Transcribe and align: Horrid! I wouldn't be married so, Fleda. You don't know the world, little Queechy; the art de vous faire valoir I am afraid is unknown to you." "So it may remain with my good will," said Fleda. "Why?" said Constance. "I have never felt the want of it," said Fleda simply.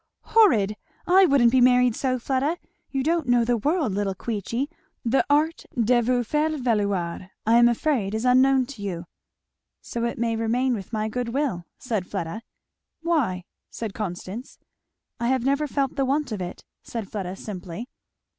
Horrid! 0.33 0.77
I 1.05 1.27
wouldn't 1.27 1.51
be 1.51 1.61
married 1.61 1.95
so, 1.95 2.17
Fleda. 2.17 2.57
You 2.89 3.03
don't 3.03 3.27
know 3.27 3.45
the 3.45 3.55
world, 3.57 3.93
little 3.93 4.15
Queechy; 4.15 4.67
the 5.05 5.23
art 5.29 5.63
de 5.79 6.01
vous 6.01 6.23
faire 6.23 6.57
valoir 6.57 7.29
I 7.45 7.57
am 7.59 7.69
afraid 7.69 8.15
is 8.15 8.25
unknown 8.25 8.65
to 8.65 8.81
you." 8.81 9.05
"So 9.79 10.03
it 10.05 10.17
may 10.17 10.35
remain 10.35 10.73
with 10.73 10.91
my 10.91 11.07
good 11.07 11.29
will," 11.29 11.65
said 11.77 12.07
Fleda. 12.07 12.41
"Why?" 13.03 13.43
said 13.69 13.93
Constance. 13.93 14.57
"I 15.19 15.27
have 15.27 15.43
never 15.45 15.67
felt 15.67 15.97
the 15.97 16.05
want 16.05 16.31
of 16.31 16.41
it," 16.41 16.63
said 16.83 17.07
Fleda 17.07 17.35
simply. 17.35 17.87